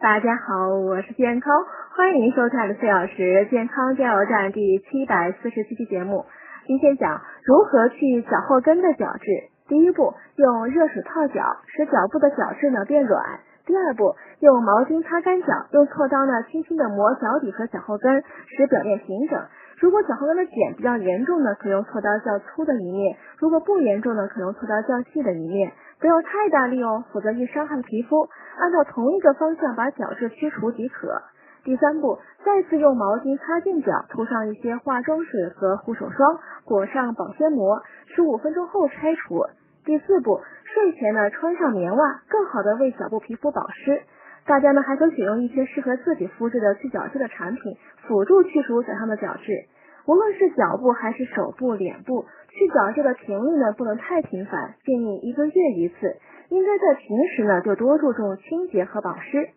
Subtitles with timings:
[0.00, 1.52] 大家好，我是健康，
[1.94, 6.24] 欢迎收看的四小时健康加油站第七百四十七期节目。
[6.66, 9.28] 今天讲如何去脚后跟的角质。
[9.68, 13.40] 第一步，用热水泡脚，使脚部的角质呢变软。
[13.66, 18.24] 第二步，用毛巾擦干脚，用锉刀呢轻轻的磨脚底和脚后跟，
[18.56, 19.38] 使表面平整。
[19.80, 25.72] 如果脚后跟的茧比较严重呢，可用锉刀较粗的一面；如果不严重呢，可用锉刀较细的一面。
[26.00, 28.28] 不要太大力哦，否则易伤害皮肤。
[28.58, 31.22] 按照同一个方向把角质去除即可。
[31.62, 39.44] 第三步，再次用毛巾擦净脚，涂上一些化妆水和护手霜，裹上保鲜膜，十五分钟后拆除。
[39.84, 44.02] 第四步，睡前呢穿上棉袜，更好的为脚部皮肤保湿。
[44.46, 47.76] 大家呢还可选用一些适合自己肤质的去角质的产品，
[48.08, 49.66] 辅助去除脚上的角质。
[50.06, 56.16] 无论是脚部还是手部、脸部，去角质的频率呢不能太频繁，建议一个月一次。
[56.48, 59.50] 应该在平时呢就多注重清洁和保湿。